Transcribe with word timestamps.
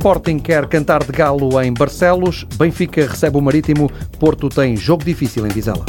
Sporting 0.00 0.38
quer 0.38 0.66
cantar 0.66 1.04
de 1.04 1.12
galo 1.12 1.60
em 1.60 1.74
Barcelos, 1.74 2.44
Benfica 2.56 3.06
recebe 3.06 3.36
o 3.36 3.40
Marítimo, 3.42 3.90
Porto 4.18 4.48
tem 4.48 4.74
jogo 4.74 5.04
difícil 5.04 5.46
em 5.46 5.50
Vizela. 5.50 5.84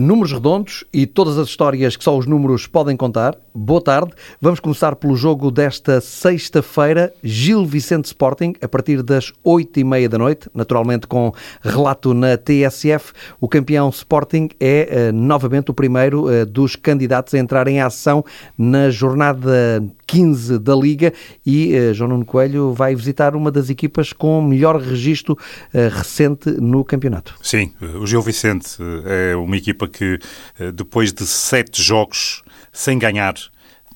Números 0.00 0.32
redondos 0.32 0.82
e 0.94 1.06
todas 1.06 1.36
as 1.36 1.48
histórias 1.48 1.94
que 1.94 2.02
só 2.02 2.16
os 2.16 2.24
números 2.24 2.66
podem 2.66 2.96
contar. 2.96 3.36
Boa 3.54 3.82
tarde. 3.82 4.12
Vamos 4.40 4.58
começar 4.58 4.96
pelo 4.96 5.14
jogo 5.14 5.50
desta 5.50 6.00
sexta-feira, 6.00 7.12
Gil 7.22 7.66
Vicente 7.66 8.06
Sporting, 8.06 8.54
a 8.62 8.66
partir 8.66 9.02
das 9.02 9.30
oito 9.44 9.78
e 9.78 9.84
meia 9.84 10.08
da 10.08 10.16
noite, 10.16 10.48
naturalmente 10.54 11.06
com 11.06 11.30
relato 11.60 12.14
na 12.14 12.38
TSF. 12.38 13.12
O 13.38 13.46
campeão 13.46 13.90
Sporting 13.90 14.48
é 14.58 15.10
uh, 15.10 15.12
novamente 15.14 15.70
o 15.70 15.74
primeiro 15.74 16.30
uh, 16.30 16.46
dos 16.46 16.76
candidatos 16.76 17.34
a 17.34 17.38
entrar 17.38 17.68
em 17.68 17.82
ação 17.82 18.24
na 18.56 18.88
jornada 18.88 19.84
15 20.10 20.58
da 20.58 20.74
Liga 20.74 21.12
e 21.46 21.78
uh, 21.78 21.94
João 21.94 22.10
Nuno 22.10 22.24
Coelho 22.24 22.72
vai 22.72 22.94
visitar 22.94 23.36
uma 23.36 23.50
das 23.50 23.70
equipas 23.70 24.12
com 24.12 24.42
melhor 24.42 24.80
registro 24.80 25.38
recente 25.72 26.50
no 26.50 26.84
campeonato. 26.84 27.34
Sim, 27.42 27.72
o 28.00 28.06
Gil 28.06 28.22
Vicente 28.22 28.76
é 29.04 29.36
uma 29.36 29.56
equipa 29.56 29.86
que 29.86 30.18
eh, 30.58 30.72
depois 30.72 31.12
de 31.12 31.26
sete 31.26 31.82
jogos 31.82 32.42
sem 32.72 32.98
ganhar, 32.98 33.34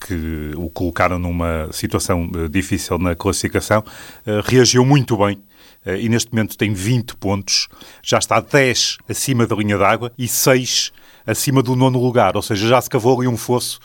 que 0.06 0.52
o 0.56 0.68
colocaram 0.68 1.18
numa 1.18 1.68
situação 1.72 2.30
eh, 2.34 2.48
difícil 2.48 2.98
na 2.98 3.14
classificação, 3.14 3.82
eh, 4.26 4.40
reagiu 4.44 4.84
muito 4.84 5.16
bem 5.16 5.40
e 5.86 6.08
neste 6.08 6.32
momento 6.32 6.56
tem 6.56 6.72
20 6.72 7.16
pontos, 7.16 7.68
já 8.02 8.18
está 8.18 8.40
10 8.40 8.98
acima 9.08 9.46
da 9.46 9.54
linha 9.54 9.76
d'água 9.76 10.12
e 10.16 10.26
6 10.26 10.92
acima 11.26 11.62
do 11.62 11.76
nono 11.76 12.00
lugar, 12.00 12.36
ou 12.36 12.42
seja, 12.42 12.68
já 12.68 12.80
se 12.80 12.88
cavou 12.88 13.18
ali 13.18 13.28
um 13.28 13.36
fosso 13.36 13.80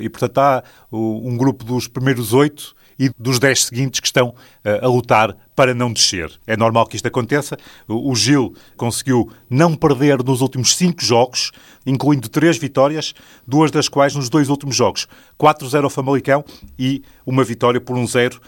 e 0.00 0.08
portanto 0.08 0.38
há 0.38 0.64
um 0.90 1.36
grupo 1.36 1.64
dos 1.64 1.88
primeiros 1.88 2.32
oito 2.32 2.74
e 3.00 3.10
dos 3.18 3.38
10 3.38 3.64
seguintes 3.64 3.98
que 3.98 4.06
estão 4.06 4.28
uh, 4.28 4.84
a 4.84 4.86
lutar 4.86 5.34
para 5.56 5.72
não 5.72 5.90
descer. 5.90 6.30
É 6.46 6.54
normal 6.54 6.86
que 6.86 6.96
isto 6.96 7.08
aconteça. 7.08 7.56
O, 7.88 8.14
Gil 8.14 8.54
conseguiu 8.76 9.32
não 9.48 9.74
perder 9.74 10.22
nos 10.22 10.42
últimos 10.42 10.76
5 10.76 11.02
jogos, 11.02 11.50
incluindo 11.86 12.28
3 12.28 12.58
vitórias, 12.58 13.14
duas 13.46 13.70
das 13.70 13.88
quais 13.88 14.14
nos 14.14 14.28
dois 14.28 14.50
últimos 14.50 14.76
jogos. 14.76 15.08
4-0 15.40 15.84
ao 15.84 15.90
Famalicão 15.90 16.44
e 16.78 17.02
uma 17.24 17.42
vitória 17.42 17.80
por 17.80 17.96
1-0 17.96 18.36
uh, 18.36 18.40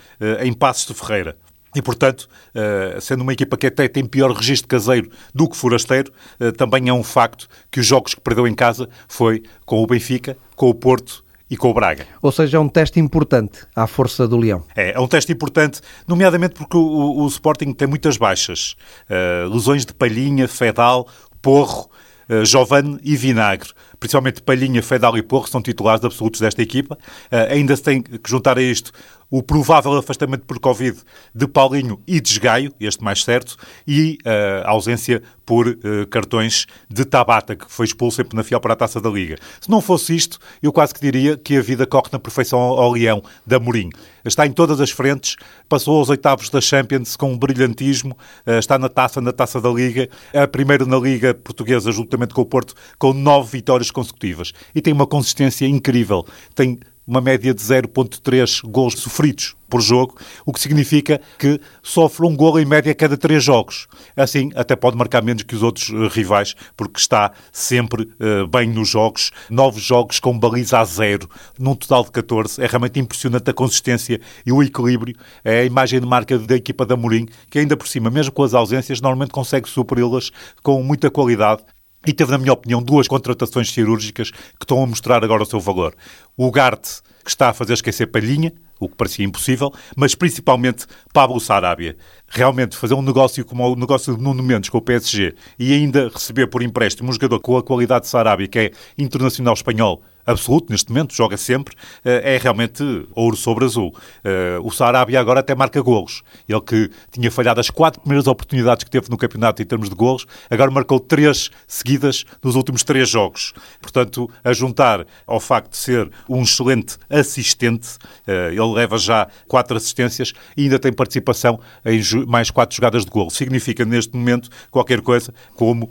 em 0.45 0.53
Passos 0.53 0.87
de 0.87 0.93
Ferreira. 0.93 1.35
E, 1.75 1.81
portanto, 1.81 2.29
uh, 2.55 3.01
sendo 3.01 3.23
uma 3.23 3.33
equipa 3.33 3.57
que 3.57 3.67
até 3.67 3.89
tem 3.89 4.05
pior 4.05 4.31
registro 4.33 4.69
caseiro 4.69 5.11
do 5.35 5.49
que 5.49 5.57
forasteiro, 5.57 6.13
uh, 6.41 6.53
também 6.53 6.89
é 6.89 6.93
um 6.93 7.03
facto 7.03 7.49
que 7.71 7.81
os 7.81 7.87
jogos 7.87 8.15
que 8.15 8.21
perdeu 8.21 8.47
em 8.47 8.55
casa 8.55 8.89
foi 9.09 9.43
com 9.65 9.83
o 9.83 9.87
Benfica, 9.87 10.37
com 10.55 10.69
o 10.69 10.75
Porto 10.75 11.25
e 11.53 11.57
com 11.57 11.71
o 11.71 11.75
Braga. 11.75 12.07
Ou 12.23 12.33
seja, 12.33 12.57
é 12.57 12.61
um 12.61 12.69
teste 12.69 12.99
importante 12.99 13.67
à 13.77 13.87
força 13.87 14.27
do 14.27 14.39
Leão. 14.39 14.65
É, 14.75 14.93
é 14.93 14.99
um 14.99 15.07
teste 15.07 15.31
importante, 15.33 15.83
nomeadamente 16.09 16.55
porque 16.55 16.79
o, 16.79 16.81
o, 16.81 17.25
o 17.25 17.27
Sporting 17.27 17.75
tem 17.75 17.87
muitas 17.87 18.17
baixas. 18.17 18.75
Uh, 19.05 19.53
lesões 19.53 19.85
de 19.85 19.93
Palhinha, 19.93 20.49
Fedal, 20.49 21.07
Porro, 21.43 21.91
uh, 22.31 22.43
Giovanni 22.43 22.99
e 23.03 23.17
Vinagre. 23.17 23.69
Principalmente 24.01 24.41
Palhinha, 24.41 24.83
Fedal 24.83 25.15
e 25.19 25.23
Porro 25.23 25.47
são 25.47 25.61
titulares 25.61 26.03
absolutos 26.03 26.41
desta 26.41 26.63
equipa. 26.63 26.97
Uh, 27.27 27.53
ainda 27.53 27.77
se 27.77 27.83
tem 27.83 28.01
que 28.01 28.31
juntar 28.31 28.57
a 28.57 28.63
isto 28.63 28.91
o 29.33 29.43
provável 29.43 29.97
afastamento 29.97 30.45
por 30.45 30.61
Covid 30.61 30.99
de 31.35 31.49
Paulinho 31.49 31.99
e 32.07 32.21
de 32.21 32.29
Esgaio, 32.29 32.71
este 32.79 33.03
mais 33.03 33.25
certo, 33.25 33.57
e 33.89 34.19
uh, 34.27 34.67
a 34.67 34.71
ausência 34.73 35.23
por 35.47 35.67
uh, 35.67 36.07
cartões 36.11 36.67
de 36.91 37.03
Tabata, 37.07 37.57
que 37.57 37.65
foi 37.67 37.87
expulso 37.87 38.19
sempre 38.19 38.37
na 38.37 38.61
para 38.61 38.75
a 38.75 38.77
Taça 38.77 39.01
da 39.01 39.09
Liga. 39.09 39.39
Se 39.59 39.71
não 39.71 39.81
fosse 39.81 40.15
isto, 40.15 40.39
eu 40.63 40.71
quase 40.71 40.93
que 40.93 41.01
diria 41.01 41.39
que 41.39 41.57
a 41.57 41.63
vida 41.63 41.87
corre 41.87 42.11
na 42.13 42.19
perfeição 42.19 42.61
ao 42.61 42.93
Leão 42.93 43.23
da 43.47 43.59
Mourinho. 43.59 43.93
Está 44.23 44.47
em 44.47 44.53
todas 44.53 44.83
as 44.83 44.91
frentes, 44.91 45.37
passou 45.67 45.97
aos 45.97 46.11
oitavos 46.11 46.51
da 46.51 46.61
Champions 46.61 47.17
com 47.17 47.33
um 47.33 47.39
brilhantismo, 47.39 48.15
uh, 48.47 48.59
está 48.59 48.79
na 48.79 48.91
Taça, 48.91 49.19
na 49.23 49.33
Taça 49.33 49.63
da 49.63 49.71
Liga, 49.71 50.11
é 50.35 50.43
a 50.43 50.49
primeira 50.49 50.85
na 50.85 50.99
Liga 50.99 51.33
Portuguesa, 51.33 51.91
juntamente 51.91 52.35
com 52.35 52.43
o 52.43 52.47
Porto, 52.47 52.75
com 52.99 53.15
nove 53.15 53.53
vitórias 53.53 53.91
consecutivas. 53.91 54.53
E 54.75 54.83
tem 54.83 54.93
uma 54.93 55.07
consistência 55.07 55.65
incrível. 55.65 56.27
Tem 56.55 56.79
uma 57.13 57.21
média 57.21 57.53
de 57.53 57.61
0.3 57.61 58.63
gols 58.65 58.95
sofridos 58.95 59.55
por 59.69 59.83
jogo, 59.83 60.17
o 60.47 60.53
que 60.53 60.61
significa 60.61 61.21
que 61.39 61.61
sofre 61.83 62.27
um 62.27 62.35
gol 62.35 62.59
em 62.59 62.65
média 62.65 62.91
a 62.91 62.95
cada 62.95 63.19
três 63.19 63.45
jogos. 63.45 63.87
Assim, 64.17 64.51
até 64.55 64.75
pode 64.75 64.97
marcar 64.97 65.23
menos 65.23 65.43
que 65.43 65.55
os 65.55 65.63
outros 65.63 65.91
uh, 65.91 66.09
rivais, 66.09 66.55
porque 66.75 66.99
está 66.99 67.33
sempre 67.51 68.03
uh, 68.03 68.47
bem 68.47 68.69
nos 68.69 68.89
jogos. 68.89 69.31
Nove 69.51 69.79
jogos 69.79 70.21
com 70.21 70.39
baliza 70.39 70.79
a 70.79 70.85
zero, 70.85 71.29
num 71.59 71.75
total 71.75 72.05
de 72.05 72.13
14. 72.13 72.63
É 72.63 72.67
realmente 72.67 72.99
impressionante 72.99 73.51
a 73.51 73.55
consistência 73.55 74.21
e 74.45 74.53
o 74.53 74.63
equilíbrio. 74.63 75.15
É 75.45 75.61
a 75.61 75.65
imagem 75.65 76.01
de 76.01 76.07
marca 76.07 76.39
da 76.39 76.57
equipa 76.57 76.87
da 76.87 76.97
Mourinho, 76.97 77.29
que 77.51 77.59
ainda 77.59 77.77
por 77.77 77.89
cima, 77.89 78.11
mesmo 78.11 78.33
com 78.33 78.43
as 78.43 78.55
ausências, 78.55 79.01
normalmente 79.01 79.33
consegue 79.33 79.69
superi-las 79.69 80.31
com 80.63 80.83
muita 80.83 81.11
qualidade. 81.11 81.63
E 82.07 82.13
teve, 82.13 82.31
na 82.31 82.39
minha 82.39 82.53
opinião, 82.53 82.83
duas 82.83 83.07
contratações 83.07 83.71
cirúrgicas 83.71 84.31
que 84.31 84.65
estão 84.65 84.83
a 84.83 84.87
mostrar 84.87 85.23
agora 85.23 85.43
o 85.43 85.47
seu 85.47 85.61
valor. 85.61 85.95
O 86.37 86.51
Garte, 86.51 87.01
que 87.25 87.31
está 87.31 87.51
a 87.51 87.53
fazer 87.53 87.75
esquecer 87.75 88.07
Palhinha, 88.07 88.53
o 88.81 88.89
que 88.89 88.97
parecia 88.97 89.25
impossível, 89.25 89.73
mas 89.97 90.15
principalmente 90.15 90.87
Pablo 91.13 91.39
Sarabia. 91.39 91.97
Realmente 92.29 92.77
fazer 92.77 92.95
um 92.95 93.03
negócio 93.03 93.45
como 93.45 93.65
o 93.65 93.77
negócio 93.77 94.17
de 94.17 94.23
Nuno 94.23 94.43
Mendes 94.43 94.71
com 94.71 94.79
o 94.79 94.83
PSG 94.83 95.35
e 95.59 95.73
ainda 95.73 96.09
receber 96.09 96.49
por 96.49 96.63
empréstimo 96.63 97.09
um 97.09 97.13
jogador 97.13 97.39
com 97.39 97.57
a 97.57 97.63
qualidade 97.63 98.07
de 98.07 98.11
Sarabia, 98.11 98.49
que 98.49 98.59
é 98.59 98.71
internacional 98.99 99.55
espanhol, 99.55 100.03
absoluto 100.27 100.71
neste 100.71 100.91
momento, 100.91 101.15
joga 101.15 101.37
sempre, 101.37 101.75
eh, 102.05 102.35
é 102.35 102.39
realmente 102.39 102.83
ouro 103.15 103.37
sobre 103.37 103.65
azul. 103.65 103.95
Eh, 104.25 104.59
o 104.63 104.71
Sarabia 104.71 105.21
agora 105.21 105.41
até 105.41 105.55
marca 105.55 105.81
golos. 105.81 106.23
Ele 106.49 106.61
que 106.61 106.91
tinha 107.11 107.31
falhado 107.31 107.61
as 107.61 107.71
quatro 107.71 108.01
primeiras 108.01 108.27
oportunidades 108.27 108.85
que 108.85 108.91
teve 108.91 109.11
no 109.11 109.17
campeonato 109.17 109.63
em 109.63 109.65
termos 109.65 109.89
de 109.89 109.95
golos, 109.95 110.27
agora 110.51 110.71
marcou 110.71 111.01
três 111.01 111.51
seguidas 111.67 112.25
nos 112.43 112.55
últimos 112.55 112.83
três 112.83 113.09
jogos. 113.09 113.53
Portanto, 113.81 114.31
a 114.45 114.53
juntar 114.53 115.07
ao 115.27 115.41
facto 115.41 115.71
de 115.73 115.77
ser 115.77 116.11
um 116.29 116.43
excelente 116.43 116.97
assistente, 117.11 117.99
eh, 118.27 118.51
ele 118.53 118.73
leva 118.73 118.99
já 118.99 119.27
quatro 119.49 119.77
assistências 119.77 120.33
e 120.57 120.63
ainda 120.63 120.79
tem 120.79 120.93
participação 120.93 121.59
em 121.85 122.01
mais 122.27 122.51
quatro 122.51 122.77
jogadas 122.77 123.05
de 123.05 123.11
golo. 123.11 123.31
Significa 123.31 123.85
neste 123.85 124.17
momento 124.17 124.49
qualquer 124.71 125.01
coisa 125.01 125.33
como 125.57 125.91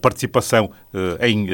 participação 0.00 0.70
em 1.20 1.48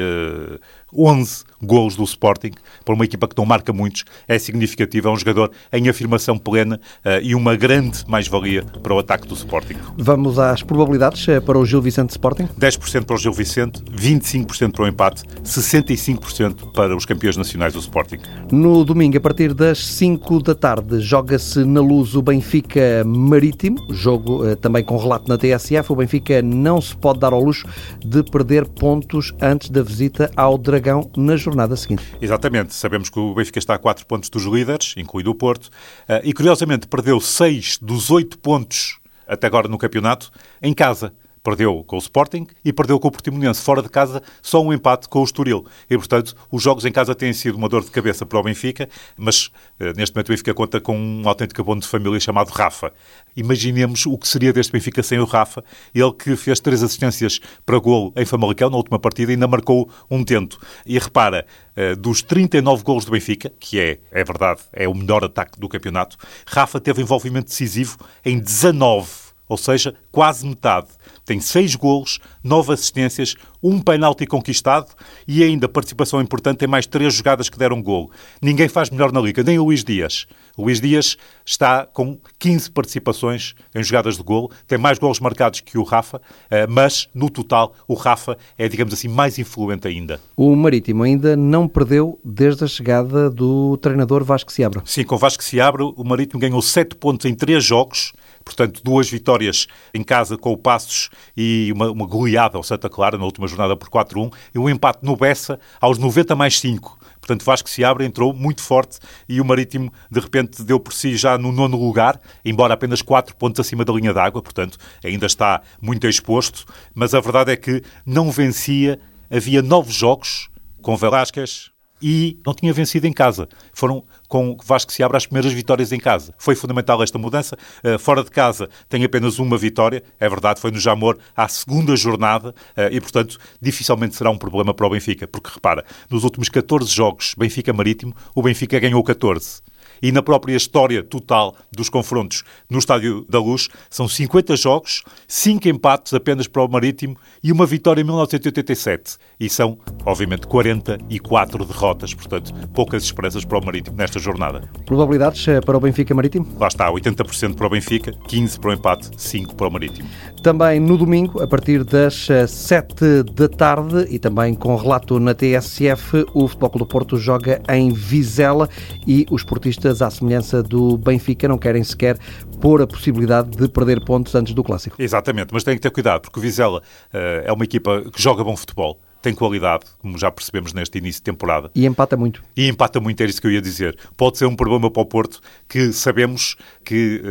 11 0.93 1.49
golos 1.61 1.95
do 1.95 2.03
Sporting, 2.03 2.51
para 2.85 2.93
uma 2.93 3.03
equipa 3.03 3.27
que 3.27 3.37
não 3.37 3.45
marca 3.45 3.73
muitos, 3.73 4.05
é 4.27 4.39
significativo. 4.39 5.09
É 5.09 5.11
um 5.11 5.17
jogador 5.17 5.51
em 5.71 5.89
afirmação 5.89 6.37
plena 6.37 6.79
uh, 7.05 7.21
e 7.21 7.35
uma 7.35 7.55
grande 7.55 8.03
mais-valia 8.07 8.63
para 8.81 8.93
o 8.93 8.99
ataque 8.99 9.27
do 9.27 9.33
Sporting. 9.33 9.75
Vamos 9.97 10.39
às 10.39 10.63
probabilidades 10.63 11.27
eh, 11.27 11.39
para 11.39 11.57
o 11.57 11.65
Gil 11.65 11.81
Vicente 11.81 12.11
Sporting? 12.11 12.47
10% 12.59 13.05
para 13.05 13.15
o 13.15 13.19
Gil 13.19 13.33
Vicente, 13.33 13.81
25% 13.83 14.71
para 14.71 14.83
o 14.83 14.87
empate, 14.87 15.23
65% 15.43 16.71
para 16.71 16.95
os 16.95 17.05
campeões 17.05 17.35
nacionais 17.35 17.73
do 17.73 17.79
Sporting. 17.79 18.17
No 18.51 18.85
domingo, 18.85 19.17
a 19.17 19.21
partir 19.21 19.53
das 19.53 19.85
5 19.85 20.41
da 20.41 20.55
tarde, 20.55 20.99
joga-se 21.01 21.65
na 21.65 21.81
luz 21.81 22.15
o 22.15 22.21
Benfica 22.21 23.03
Marítimo, 23.05 23.85
jogo 23.89 24.45
uh, 24.45 24.55
também 24.55 24.83
com 24.83 24.97
relato 24.97 25.27
na 25.27 25.37
TSF. 25.37 25.91
O 25.91 25.95
Benfica 25.95 26.41
não 26.41 26.79
se 26.79 26.95
pode 26.95 27.19
dar 27.19 27.33
ao 27.33 27.41
luxo 27.41 27.67
de 28.03 28.23
perder 28.23 28.65
pontos 28.65 29.33
antes 29.41 29.69
da 29.69 29.83
visita 29.83 30.31
ao 30.35 30.57
Dragão 30.57 30.78
Dragão 30.79 31.11
na 31.17 31.35
jornada 31.35 31.75
seguinte. 31.75 32.03
Exatamente. 32.21 32.73
Sabemos 32.73 33.09
que 33.09 33.19
o 33.19 33.33
Benfica 33.33 33.59
está 33.59 33.75
a 33.75 33.77
4 33.77 34.05
pontos 34.05 34.29
dos 34.29 34.45
líderes, 34.45 34.93
incluído 34.95 35.29
o 35.29 35.35
Porto, 35.35 35.69
eh, 36.07 36.21
e 36.23 36.33
curiosamente 36.33 36.87
perdeu 36.87 37.19
6 37.19 37.79
dos 37.81 38.09
8 38.09 38.39
pontos 38.39 38.97
até 39.27 39.45
agora 39.45 39.67
no 39.67 39.77
campeonato 39.77 40.31
em 40.61 40.73
casa. 40.73 41.13
Perdeu 41.43 41.83
com 41.85 41.95
o 41.95 41.99
Sporting 41.99 42.47
e 42.63 42.73
perdeu 42.73 42.99
com 42.99 43.07
o 43.07 43.11
Portimonense. 43.11 43.61
Fora 43.61 43.81
de 43.81 43.89
casa, 43.89 44.21
só 44.41 44.61
um 44.61 44.73
empate 44.73 45.07
com 45.07 45.19
o 45.19 45.23
Estoril. 45.23 45.65
E, 45.89 45.97
portanto, 45.97 46.35
os 46.51 46.61
jogos 46.61 46.85
em 46.85 46.91
casa 46.91 47.15
têm 47.15 47.33
sido 47.33 47.57
uma 47.57 47.69
dor 47.69 47.83
de 47.83 47.91
cabeça 47.91 48.25
para 48.25 48.39
o 48.39 48.43
Benfica, 48.43 48.89
mas 49.17 49.49
eh, 49.79 49.93
neste 49.95 50.15
momento 50.15 50.29
o 50.29 50.31
Benfica 50.31 50.53
conta 50.53 50.81
com 50.81 50.97
um 50.97 51.27
autêntico 51.27 51.61
abono 51.61 51.81
de 51.81 51.87
família 51.87 52.19
chamado 52.19 52.49
Rafa. 52.49 52.91
Imaginemos 53.35 54.05
o 54.05 54.17
que 54.17 54.27
seria 54.27 54.51
deste 54.51 54.71
Benfica 54.71 55.01
sem 55.01 55.19
o 55.19 55.25
Rafa. 55.25 55.63
Ele 55.93 56.11
que 56.11 56.35
fez 56.35 56.59
três 56.59 56.83
assistências 56.83 57.39
para 57.65 57.77
golo 57.79 58.11
em 58.15 58.25
Famalicão 58.25 58.69
na 58.69 58.77
última 58.77 58.99
partida 58.99 59.31
e 59.31 59.35
ainda 59.35 59.47
marcou 59.47 59.89
um 60.09 60.23
tento. 60.23 60.59
E 60.85 60.97
repara, 60.99 61.45
eh, 61.75 61.95
dos 61.95 62.21
39 62.21 62.83
golos 62.83 63.05
do 63.05 63.11
Benfica, 63.11 63.51
que 63.59 63.79
é, 63.79 63.99
é 64.11 64.23
verdade, 64.23 64.61
é 64.73 64.87
o 64.87 64.93
melhor 64.93 65.23
ataque 65.23 65.59
do 65.59 65.69
campeonato, 65.69 66.17
Rafa 66.45 66.79
teve 66.79 67.01
envolvimento 67.01 67.47
decisivo 67.47 67.97
em 68.25 68.37
19 68.37 69.28
ou 69.49 69.57
seja, 69.57 69.95
quase 70.11 70.47
metade. 70.47 70.87
Tem 71.25 71.41
seis 71.41 71.75
golos, 71.75 72.19
nove 72.43 72.71
assistências, 72.71 73.35
um 73.61 73.79
penalti 73.81 74.25
conquistado 74.25 74.93
e 75.27 75.43
ainda 75.43 75.67
participação 75.67 76.21
importante, 76.21 76.59
tem 76.59 76.67
mais 76.67 76.85
três 76.85 77.13
jogadas 77.15 77.49
que 77.49 77.57
deram 77.57 77.81
golo. 77.81 78.11
Ninguém 78.41 78.69
faz 78.69 78.89
melhor 78.89 79.11
na 79.11 79.19
Liga, 79.19 79.43
nem 79.43 79.59
o 79.59 79.65
Luís 79.65 79.83
Dias. 79.83 80.27
O 80.55 80.63
Luís 80.63 80.79
Dias 80.79 81.17
está 81.45 81.85
com 81.85 82.19
15 82.37 82.71
participações 82.71 83.55
em 83.73 83.83
jogadas 83.83 84.17
de 84.17 84.23
golo, 84.23 84.51
tem 84.67 84.77
mais 84.77 84.99
golos 84.99 85.19
marcados 85.19 85.61
que 85.61 85.77
o 85.77 85.83
Rafa, 85.83 86.21
eh, 86.49 86.67
mas 86.67 87.09
no 87.13 87.29
total 87.29 87.73
o 87.87 87.93
Rafa 87.93 88.37
é, 88.57 88.67
digamos 88.67 88.93
assim, 88.93 89.07
mais 89.07 89.39
influente 89.39 89.87
ainda. 89.87 90.19
O 90.35 90.55
Marítimo 90.55 91.03
ainda 91.03 91.35
não 91.35 91.67
perdeu 91.67 92.19
desde 92.23 92.65
a 92.65 92.67
chegada 92.67 93.29
do 93.29 93.77
treinador 93.77 94.23
Vasco 94.23 94.51
Seabra. 94.51 94.81
Sim, 94.85 95.03
com 95.03 95.17
Vasco 95.17 95.43
Seabra 95.43 95.85
o 95.85 96.03
Marítimo 96.03 96.39
ganhou 96.39 96.61
7 96.61 96.95
pontos 96.95 97.25
em 97.25 97.33
3 97.33 97.63
jogos, 97.63 98.11
portanto, 98.49 98.81
duas 98.83 99.07
vitórias 99.07 99.67
em 99.93 100.03
casa 100.03 100.35
com 100.35 100.51
o 100.51 100.57
Passos 100.57 101.09
e 101.37 101.71
uma, 101.71 101.91
uma 101.91 102.07
goleada 102.07 102.57
ao 102.57 102.63
Santa 102.63 102.89
Clara 102.89 103.15
na 103.15 103.23
última 103.23 103.47
jornada 103.47 103.75
por 103.75 103.89
4-1 103.89 104.33
e 104.55 104.57
um 104.57 104.67
empate 104.67 104.99
no 105.03 105.15
Bessa 105.15 105.59
aos 105.79 105.99
90 105.99 106.35
mais 106.35 106.59
5. 106.59 106.97
Portanto, 107.21 107.45
Vasco 107.45 107.69
se 107.69 107.83
abre, 107.83 108.05
entrou 108.05 108.33
muito 108.33 108.63
forte 108.63 108.97
e 109.27 109.39
o 109.39 109.45
Marítimo, 109.45 109.93
de 110.09 110.19
repente, 110.19 110.63
deu 110.63 110.79
por 110.79 110.93
si 110.93 111.15
já 111.15 111.37
no 111.37 111.51
nono 111.51 111.77
lugar, 111.77 112.19
embora 112.43 112.73
apenas 112.73 113.03
4 113.03 113.35
pontos 113.35 113.59
acima 113.59 113.85
da 113.85 113.93
linha 113.93 114.13
d'água, 114.13 114.41
portanto, 114.41 114.79
ainda 115.03 115.27
está 115.27 115.61
muito 115.79 116.07
exposto. 116.07 116.65
Mas 116.95 117.13
a 117.13 117.19
verdade 117.19 117.51
é 117.51 117.55
que 117.55 117.83
não 118.03 118.31
vencia, 118.31 118.99
havia 119.29 119.61
nove 119.61 119.91
jogos 119.91 120.49
com 120.81 120.97
Velásquez, 120.97 121.71
e 122.01 122.39
não 122.45 122.53
tinha 122.53 122.71
vencido 122.73 123.07
em 123.07 123.13
casa. 123.13 123.47
Foram 123.73 124.03
com 124.27 124.55
Vasco 124.63 124.91
se 124.91 125.01
abre 125.01 125.17
as 125.17 125.25
primeiras 125.25 125.51
vitórias 125.51 125.91
em 125.91 125.99
casa. 125.99 126.33
Foi 126.37 126.55
fundamental 126.55 127.01
esta 127.01 127.17
mudança. 127.17 127.57
Uh, 127.83 127.97
fora 127.97 128.23
de 128.23 128.29
casa 128.29 128.69
tem 128.87 129.03
apenas 129.03 129.39
uma 129.39 129.57
vitória, 129.57 130.03
é 130.19 130.29
verdade, 130.29 130.61
foi 130.61 130.71
no 130.71 130.79
Jamor 130.79 131.17
à 131.35 131.47
segunda 131.47 131.95
jornada 131.95 132.49
uh, 132.49 132.81
e, 132.91 133.01
portanto, 133.01 133.37
dificilmente 133.61 134.15
será 134.15 134.29
um 134.29 134.37
problema 134.37 134.73
para 134.73 134.85
o 134.85 134.89
Benfica, 134.89 135.27
porque 135.27 135.49
repara, 135.53 135.83
nos 136.09 136.23
últimos 136.23 136.49
14 136.49 136.91
jogos 136.91 137.35
Benfica 137.37 137.73
Marítimo, 137.73 138.15
o 138.35 138.41
Benfica 138.41 138.79
ganhou 138.79 139.03
14 139.03 139.61
e 140.01 140.11
na 140.11 140.21
própria 140.21 140.55
história 140.55 141.03
total 141.03 141.55
dos 141.71 141.89
confrontos 141.89 142.43
no 142.69 142.79
Estádio 142.79 143.25
da 143.29 143.39
Luz, 143.39 143.69
são 143.89 144.07
50 144.07 144.55
jogos, 144.55 145.03
5 145.27 145.67
empates 145.67 146.13
apenas 146.13 146.47
para 146.47 146.63
o 146.63 146.67
Marítimo 146.67 147.15
e 147.43 147.51
uma 147.51 147.65
vitória 147.65 148.01
em 148.01 148.03
1987. 148.03 149.17
E 149.39 149.49
são, 149.49 149.77
obviamente, 150.05 150.47
44 150.47 151.65
derrotas, 151.65 152.13
portanto, 152.13 152.53
poucas 152.73 153.03
esperanças 153.03 153.45
para 153.45 153.57
o 153.57 153.65
Marítimo 153.65 153.95
nesta 153.97 154.19
jornada. 154.19 154.69
Probabilidades 154.85 155.47
eh, 155.47 155.61
para 155.61 155.77
o 155.77 155.79
Benfica 155.79 156.13
Marítimo? 156.13 156.47
Lá 156.59 156.67
está, 156.67 156.89
80% 156.91 157.55
para 157.55 157.67
o 157.67 157.69
Benfica, 157.69 158.11
15% 158.27 158.59
para 158.59 158.69
o 158.69 158.73
empate, 158.73 159.09
5% 159.11 159.55
para 159.55 159.67
o 159.67 159.71
Marítimo. 159.71 160.07
Também 160.43 160.79
no 160.79 160.97
domingo, 160.97 161.41
a 161.41 161.47
partir 161.47 161.83
das 161.83 162.27
7 162.47 162.93
eh, 163.03 163.23
da 163.23 163.47
tarde 163.47 164.07
e 164.09 164.19
também 164.19 164.53
com 164.53 164.75
relato 164.75 165.19
na 165.19 165.33
TSF, 165.33 166.25
o 166.33 166.47
Futebol 166.47 166.69
Clube 166.69 166.85
do 166.85 166.85
Porto 166.85 167.17
joga 167.17 167.61
em 167.69 167.91
Vizela 167.91 168.69
e 169.05 169.25
os 169.29 169.43
portistas 169.43 169.88
à 170.01 170.09
semelhança 170.09 170.61
do 170.63 170.97
Benfica, 170.97 171.47
não 171.47 171.57
querem 171.57 171.83
sequer 171.83 172.17
pôr 172.61 172.81
a 172.81 172.87
possibilidade 172.87 173.49
de 173.51 173.67
perder 173.67 174.03
pontos 174.03 174.35
antes 174.35 174.53
do 174.53 174.63
Clássico. 174.63 174.95
Exatamente, 175.01 175.53
mas 175.53 175.63
tem 175.63 175.75
que 175.75 175.81
ter 175.81 175.91
cuidado, 175.91 176.21
porque 176.21 176.39
o 176.39 176.41
Vizela 176.41 176.79
uh, 176.79 177.17
é 177.43 177.51
uma 177.51 177.63
equipa 177.63 178.03
que 178.11 178.21
joga 178.21 178.43
bom 178.43 178.55
futebol 178.55 178.99
tem 179.21 179.33
qualidade, 179.33 179.85
como 179.99 180.17
já 180.17 180.31
percebemos 180.31 180.73
neste 180.73 180.97
início 180.97 181.19
de 181.19 181.23
temporada. 181.23 181.69
E 181.75 181.85
empata 181.85 182.15
muito. 182.15 182.43
E 182.55 182.67
empata 182.67 182.99
muito, 182.99 183.21
era 183.21 183.29
isso 183.29 183.41
que 183.41 183.47
eu 183.47 183.51
ia 183.51 183.61
dizer. 183.61 183.97
Pode 184.15 184.37
ser 184.37 184.45
um 184.45 184.55
problema 184.55 184.89
para 184.89 185.01
o 185.01 185.05
Porto, 185.05 185.41
que 185.67 185.91
sabemos 185.91 186.55
que, 186.85 187.21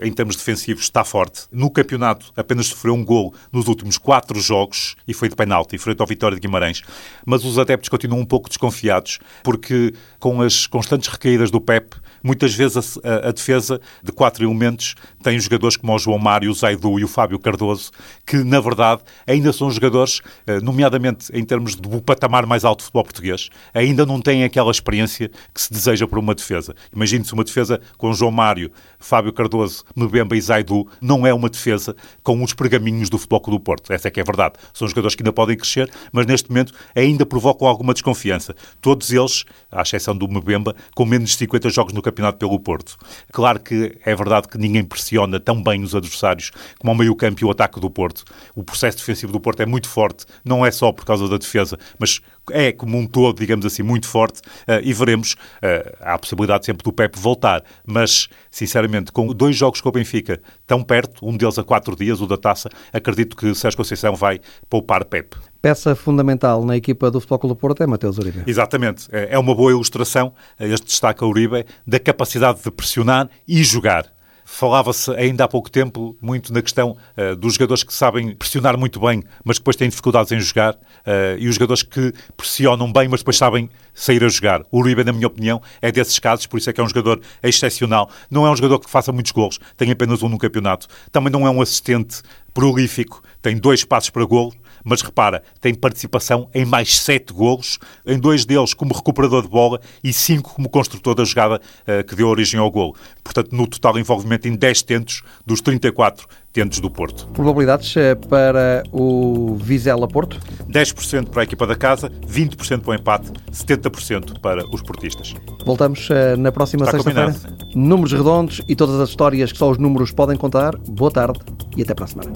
eh, 0.00 0.06
em 0.06 0.12
termos 0.12 0.36
defensivos, 0.36 0.84
está 0.84 1.04
forte. 1.04 1.42
No 1.52 1.70
campeonato, 1.70 2.32
apenas 2.36 2.66
sofreu 2.66 2.94
um 2.94 3.04
gol 3.04 3.34
nos 3.52 3.68
últimos 3.68 3.98
quatro 3.98 4.40
jogos, 4.40 4.96
e 5.06 5.12
foi 5.12 5.28
de 5.28 5.36
penalti, 5.36 5.76
frente 5.78 6.00
ao 6.00 6.06
Vitória 6.06 6.34
de 6.34 6.40
Guimarães. 6.40 6.82
Mas 7.26 7.44
os 7.44 7.58
adeptos 7.58 7.88
continuam 7.88 8.20
um 8.20 8.26
pouco 8.26 8.48
desconfiados, 8.48 9.18
porque 9.42 9.92
com 10.18 10.40
as 10.40 10.66
constantes 10.66 11.08
recaídas 11.08 11.50
do 11.50 11.60
Pep, 11.60 11.94
muitas 12.22 12.54
vezes 12.54 12.98
a, 13.04 13.28
a, 13.28 13.32
defesa 13.32 13.80
de 14.02 14.10
quatro 14.10 14.44
elementos 14.44 14.94
tem 15.22 15.38
jogadores 15.38 15.76
como 15.76 15.94
o 15.94 15.98
João 15.98 16.18
Mário, 16.18 16.50
o 16.50 16.54
Zaidu 16.54 16.98
e 16.98 17.04
o 17.04 17.08
Fábio 17.08 17.38
Cardoso, 17.38 17.90
que, 18.26 18.38
na 18.38 18.60
verdade, 18.60 19.02
ainda 19.26 19.52
são 19.52 19.70
jogadores, 19.70 20.20
eh, 20.46 20.60
nomeadamente 20.60 21.33
em 21.34 21.44
termos 21.44 21.74
do 21.74 22.00
patamar 22.00 22.46
mais 22.46 22.64
alto 22.64 22.78
do 22.78 22.84
futebol 22.84 23.04
português, 23.04 23.50
ainda 23.74 24.06
não 24.06 24.20
têm 24.20 24.44
aquela 24.44 24.70
experiência 24.70 25.28
que 25.52 25.60
se 25.60 25.72
deseja 25.72 26.06
para 26.06 26.20
uma 26.20 26.34
defesa. 26.34 26.74
Imagine-se 26.94 27.34
uma 27.34 27.44
defesa 27.44 27.80
com 27.98 28.12
João 28.12 28.30
Mário, 28.30 28.70
Fábio 28.98 29.32
Cardoso, 29.32 29.84
Mbemba 29.96 30.36
e 30.36 30.40
Zaidu, 30.40 30.86
não 31.00 31.26
é 31.26 31.34
uma 31.34 31.50
defesa 31.50 31.96
com 32.22 32.42
os 32.42 32.54
pergaminhos 32.54 33.10
do 33.10 33.18
Futebol 33.18 33.40
do 33.40 33.60
Porto. 33.60 33.92
Essa 33.92 34.08
é 34.08 34.10
que 34.10 34.20
é 34.20 34.24
verdade. 34.24 34.54
São 34.72 34.86
jogadores 34.86 35.14
que 35.14 35.22
ainda 35.22 35.32
podem 35.32 35.56
crescer, 35.56 35.90
mas 36.12 36.24
neste 36.24 36.48
momento 36.48 36.72
ainda 36.94 37.26
provocam 37.26 37.66
alguma 37.66 37.92
desconfiança. 37.92 38.54
Todos 38.80 39.10
eles, 39.10 39.44
à 39.70 39.82
exceção 39.82 40.16
do 40.16 40.28
Mbemba, 40.28 40.74
com 40.94 41.04
menos 41.04 41.30
de 41.30 41.36
50 41.36 41.68
jogos 41.70 41.92
no 41.92 42.00
campeonato 42.00 42.38
pelo 42.38 42.58
Porto. 42.60 42.96
Claro 43.32 43.58
que 43.60 43.98
é 44.04 44.14
verdade 44.14 44.48
que 44.48 44.56
ninguém 44.56 44.84
pressiona 44.84 45.40
tão 45.40 45.62
bem 45.62 45.82
os 45.82 45.94
adversários 45.94 46.50
como 46.78 46.92
o 46.92 46.96
meio-campo 46.96 47.42
e 47.42 47.44
o 47.44 47.50
ataque 47.50 47.80
do 47.80 47.90
Porto. 47.90 48.24
O 48.54 48.62
processo 48.62 48.98
defensivo 48.98 49.32
do 49.32 49.40
Porto 49.40 49.60
é 49.60 49.66
muito 49.66 49.88
forte, 49.88 50.24
não 50.44 50.64
é 50.64 50.70
só 50.70 50.92
por 50.92 51.04
causa 51.04 51.23
causa 51.24 51.28
da 51.28 51.38
defesa, 51.38 51.78
mas 51.98 52.20
é 52.50 52.72
como 52.72 52.98
um 52.98 53.06
todo, 53.06 53.38
digamos 53.38 53.64
assim, 53.64 53.82
muito 53.82 54.06
forte 54.06 54.40
uh, 54.40 54.80
e 54.82 54.92
veremos. 54.92 55.32
Uh, 55.32 55.96
há 56.00 56.14
a 56.14 56.18
possibilidade 56.18 56.66
sempre 56.66 56.84
do 56.84 56.92
Pep 56.92 57.18
voltar, 57.18 57.62
mas 57.86 58.28
sinceramente, 58.50 59.10
com 59.10 59.28
dois 59.28 59.56
jogos 59.56 59.80
com 59.80 59.88
o 59.88 59.92
Benfica 59.92 60.40
tão 60.66 60.82
perto, 60.82 61.26
um 61.26 61.36
deles 61.36 61.58
a 61.58 61.64
quatro 61.64 61.96
dias, 61.96 62.20
o 62.20 62.26
da 62.26 62.36
taça, 62.36 62.68
acredito 62.92 63.36
que 63.36 63.54
Sérgio 63.54 63.76
Conceição 63.76 64.14
vai 64.14 64.40
poupar 64.68 65.04
Pep. 65.04 65.36
Peça 65.60 65.94
fundamental 65.94 66.64
na 66.64 66.76
equipa 66.76 67.10
do 67.10 67.20
Futebol 67.20 67.38
Clube 67.38 67.54
do 67.54 67.58
Porto 67.58 67.82
é 67.82 67.86
Mateus 67.86 68.18
Uribe. 68.18 68.42
Exatamente. 68.46 69.08
É, 69.10 69.34
é 69.34 69.38
uma 69.38 69.54
boa 69.54 69.70
ilustração, 69.70 70.34
este 70.60 70.86
destaca 70.86 71.24
Uribe, 71.24 71.64
da 71.86 71.98
capacidade 71.98 72.62
de 72.62 72.70
pressionar 72.70 73.30
e 73.48 73.62
jogar. 73.64 74.13
Falava-se 74.44 75.10
ainda 75.12 75.44
há 75.44 75.48
pouco 75.48 75.70
tempo 75.70 76.16
muito 76.20 76.52
na 76.52 76.60
questão 76.60 76.96
uh, 77.16 77.34
dos 77.34 77.54
jogadores 77.54 77.82
que 77.82 77.94
sabem 77.94 78.34
pressionar 78.34 78.78
muito 78.78 79.00
bem, 79.00 79.22
mas 79.42 79.58
depois 79.58 79.74
têm 79.76 79.88
dificuldades 79.88 80.30
em 80.32 80.40
jogar, 80.40 80.74
uh, 80.74 81.38
e 81.38 81.48
os 81.48 81.54
jogadores 81.54 81.82
que 81.82 82.12
pressionam 82.36 82.92
bem, 82.92 83.08
mas 83.08 83.20
depois 83.20 83.36
sabem 83.36 83.70
sair 83.94 84.22
a 84.22 84.28
jogar. 84.28 84.62
O 84.70 84.80
Uribe, 84.80 85.02
na 85.02 85.12
minha 85.12 85.26
opinião, 85.26 85.62
é 85.80 85.90
desses 85.90 86.18
casos, 86.18 86.46
por 86.46 86.58
isso 86.58 86.68
é 86.68 86.72
que 86.72 86.80
é 86.80 86.84
um 86.84 86.88
jogador 86.88 87.20
excepcional. 87.42 88.10
Não 88.30 88.46
é 88.46 88.50
um 88.50 88.56
jogador 88.56 88.78
que 88.78 88.90
faça 88.90 89.12
muitos 89.12 89.32
golos, 89.32 89.58
tem 89.76 89.90
apenas 89.90 90.22
um 90.22 90.28
no 90.28 90.38
campeonato. 90.38 90.86
Também 91.10 91.32
não 91.32 91.46
é 91.46 91.50
um 91.50 91.62
assistente 91.62 92.22
prolífico, 92.52 93.22
tem 93.42 93.56
dois 93.56 93.84
passos 93.84 94.10
para 94.10 94.24
golo, 94.24 94.52
mas 94.84 95.00
repara, 95.00 95.42
tem 95.60 95.74
participação 95.74 96.48
em 96.54 96.64
mais 96.64 96.98
sete 96.98 97.32
golos, 97.32 97.78
em 98.06 98.18
dois 98.18 98.44
deles 98.44 98.74
como 98.74 98.94
recuperador 98.94 99.42
de 99.42 99.48
bola 99.48 99.80
e 100.02 100.12
cinco 100.12 100.54
como 100.54 100.68
construtor 100.68 101.14
da 101.14 101.24
jogada 101.24 101.56
uh, 101.56 102.04
que 102.04 102.14
deu 102.14 102.28
origem 102.28 102.60
ao 102.60 102.70
golo. 102.70 102.94
Portanto, 103.22 103.56
no 103.56 103.66
total 103.66 103.98
envolvimento 103.98 104.46
em 104.46 104.54
10 104.54 104.82
tentos 104.82 105.22
dos 105.46 105.60
34 105.60 106.26
tentos 106.52 106.78
do 106.78 106.88
Porto. 106.88 107.26
Probabilidades 107.32 107.96
eh, 107.96 108.14
para 108.14 108.84
o 108.92 109.56
Vizela 109.56 110.06
Porto? 110.06 110.38
10% 110.70 111.30
para 111.30 111.42
a 111.42 111.44
equipa 111.44 111.66
da 111.66 111.74
casa, 111.74 112.08
20% 112.08 112.80
para 112.80 112.92
o 112.92 112.94
empate, 112.94 113.32
70% 113.50 114.38
para 114.40 114.64
os 114.68 114.80
portistas. 114.80 115.34
Voltamos 115.66 116.08
uh, 116.10 116.36
na 116.38 116.52
próxima 116.52 116.88
sexta-feira. 116.88 117.34
Números 117.74 118.12
redondos 118.12 118.62
e 118.68 118.76
todas 118.76 119.00
as 119.00 119.08
histórias 119.08 119.50
que 119.50 119.58
só 119.58 119.68
os 119.68 119.78
números 119.78 120.12
podem 120.12 120.36
contar. 120.36 120.76
Boa 120.76 121.10
tarde 121.10 121.40
e 121.76 121.82
até 121.82 121.92
para 121.92 122.04
a 122.04 122.08
semana. 122.08 122.32